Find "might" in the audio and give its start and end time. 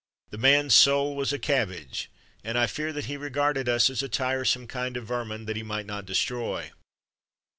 5.61-5.85